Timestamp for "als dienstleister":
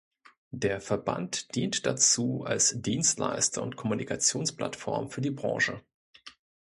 2.43-3.61